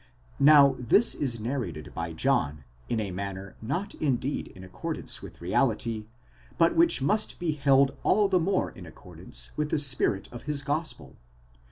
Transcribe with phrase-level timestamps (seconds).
[0.39, 6.05] Now this is narrated by John, in a manner not indeed in accordance with reality,
[6.57, 10.63] but which must be held all the more in accordance with the spirit of his
[10.63, 11.17] gospel.